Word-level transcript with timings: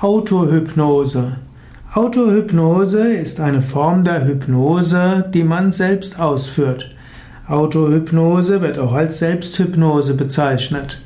Autohypnose. 0.00 1.38
Autohypnose 1.92 3.00
ist 3.14 3.40
eine 3.40 3.60
Form 3.60 4.04
der 4.04 4.28
Hypnose, 4.28 5.28
die 5.34 5.42
man 5.42 5.72
selbst 5.72 6.20
ausführt. 6.20 6.94
Autohypnose 7.48 8.60
wird 8.60 8.78
auch 8.78 8.92
als 8.92 9.18
Selbsthypnose 9.18 10.14
bezeichnet. 10.14 11.02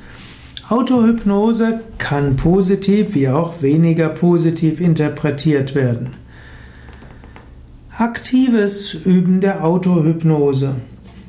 Autohypnose 0.68 1.80
kann 1.96 2.36
positiv 2.36 3.14
wie 3.14 3.30
auch 3.30 3.62
weniger 3.62 4.10
positiv 4.10 4.78
interpretiert 4.78 5.74
werden. 5.74 6.11
Aktives 7.96 8.93
Üben 8.93 9.40
der 9.40 9.64
Autohypnose. 9.64 10.77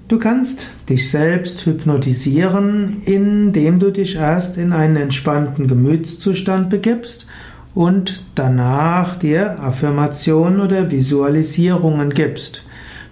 Du 0.10 0.20
kannst 0.20 0.68
dich 0.90 1.10
selbst 1.10 1.66
hypnotisieren, 1.66 3.04
indem 3.06 3.80
du 3.80 3.90
dich 3.90 4.18
erst 4.18 4.58
in 4.58 4.74
einen 4.74 4.98
entspannten 4.98 5.70
Gemütszustand 5.70 6.70
begibst 6.70 7.26
und 7.76 8.24
danach 8.36 9.18
dir 9.18 9.60
Affirmationen 9.62 10.62
oder 10.62 10.92
Visualisierungen 10.92 12.12
gibst. 12.12 12.64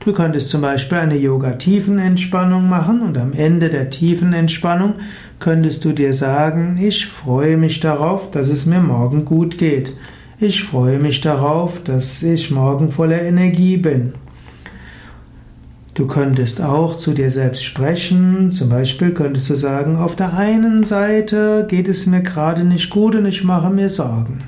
Du 0.04 0.14
könntest 0.14 0.50
zum 0.50 0.62
Beispiel 0.62 0.98
eine 0.98 1.18
Yoga-Tiefenentspannung 1.18 2.68
machen 2.68 3.02
und 3.02 3.18
am 3.18 3.34
Ende 3.34 3.70
der 3.70 3.92
Tiefenentspannung 3.92 4.96
könntest 5.40 5.86
du 5.86 5.92
dir 5.92 6.14
sagen, 6.14 6.80
ich 6.82 7.05
freue 7.05 7.55
mich 7.58 7.80
darauf, 7.80 8.32
dass 8.32 8.50
es 8.50 8.66
mir 8.66 8.80
morgen 8.80 9.26
gut 9.26 9.60
geht. 9.60 9.96
Ich 10.40 10.64
freue 10.64 10.98
mich 10.98 11.22
darauf, 11.22 11.84
dass 11.84 12.24
ich 12.24 12.50
morgen 12.50 12.91
voller 12.91 13.22
Energie 13.22 13.78
bin. 13.78 14.14
Du 16.02 16.08
könntest 16.08 16.64
auch 16.64 16.98
zu 16.98 17.14
dir 17.14 17.30
selbst 17.30 17.64
sprechen, 17.64 18.52
zum 18.52 18.70
Beispiel 18.70 19.12
könntest 19.12 19.48
du 19.52 19.55
sagen, 19.55 19.98
auf 19.98 20.16
der 20.16 20.34
einen 20.34 20.84
Seite 20.84 21.68
geht 21.70 21.88
es 21.88 22.08
mir 22.08 22.24
gerade 22.24 22.64
nicht 22.64 22.90
gut 22.90 23.16
und 23.16 23.27
ich 23.27 23.44
mache 23.44 23.70
mir 23.70 23.88
Sorgen. 23.88 24.40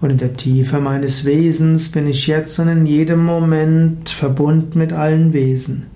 Und 0.00 0.10
in 0.10 0.18
der 0.18 0.34
Tiefe 0.34 0.80
meines 0.80 1.24
Wesens 1.24 1.92
bin 1.92 2.08
ich 2.08 2.26
jetzt 2.26 2.58
und 2.58 2.66
in 2.66 2.86
jedem 2.86 3.24
Moment 3.24 4.08
verbunden 4.08 4.80
mit 4.80 4.92
allen 4.92 5.32
Wesen. 5.32 5.86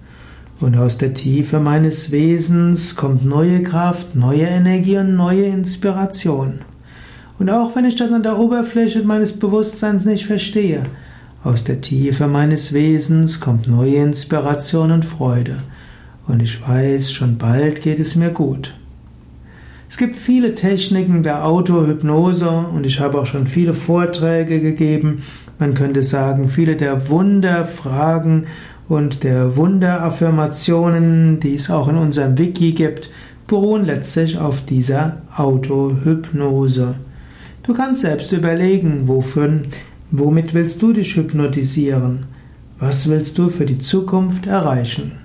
Und 0.60 0.76
aus 0.76 0.96
der 0.96 1.12
Tiefe 1.12 1.58
meines 1.58 2.12
Wesens 2.12 2.94
kommt 2.94 3.24
neue 3.24 3.64
Kraft, 3.64 4.14
neue 4.14 4.46
Energie 4.46 4.98
und 4.98 5.16
neue 5.16 5.46
Inspiration. 5.46 6.60
Und 7.40 7.50
auch 7.50 7.74
wenn 7.74 7.84
ich 7.84 7.96
das 7.96 8.12
an 8.12 8.22
der 8.22 8.38
Oberfläche 8.38 9.02
meines 9.02 9.32
Bewusstseins 9.40 10.04
nicht 10.04 10.24
verstehe, 10.24 10.84
aus 11.44 11.62
der 11.62 11.82
Tiefe 11.82 12.26
meines 12.26 12.72
Wesens 12.72 13.38
kommt 13.38 13.68
neue 13.68 13.96
Inspiration 13.96 14.90
und 14.90 15.04
Freude. 15.04 15.58
Und 16.26 16.42
ich 16.42 16.66
weiß, 16.66 17.12
schon 17.12 17.36
bald 17.36 17.82
geht 17.82 17.98
es 17.98 18.16
mir 18.16 18.30
gut. 18.30 18.72
Es 19.90 19.98
gibt 19.98 20.16
viele 20.16 20.54
Techniken 20.54 21.22
der 21.22 21.44
Autohypnose 21.44 22.48
und 22.48 22.86
ich 22.86 22.98
habe 22.98 23.20
auch 23.20 23.26
schon 23.26 23.46
viele 23.46 23.74
Vorträge 23.74 24.60
gegeben. 24.60 25.22
Man 25.58 25.74
könnte 25.74 26.02
sagen, 26.02 26.48
viele 26.48 26.76
der 26.76 27.10
Wunderfragen 27.10 28.46
und 28.88 29.22
der 29.22 29.56
Wunderaffirmationen, 29.56 31.40
die 31.40 31.54
es 31.54 31.70
auch 31.70 31.88
in 31.88 31.96
unserem 31.96 32.38
Wiki 32.38 32.72
gibt, 32.72 33.10
beruhen 33.46 33.84
letztlich 33.84 34.38
auf 34.38 34.64
dieser 34.64 35.18
Autohypnose. 35.36 36.94
Du 37.62 37.74
kannst 37.74 38.00
selbst 38.00 38.32
überlegen, 38.32 39.06
wofür 39.06 39.60
Womit 40.16 40.54
willst 40.54 40.80
du 40.80 40.92
dich 40.92 41.16
hypnotisieren? 41.16 42.26
Was 42.78 43.08
willst 43.08 43.36
du 43.36 43.48
für 43.48 43.66
die 43.66 43.80
Zukunft 43.80 44.46
erreichen? 44.46 45.23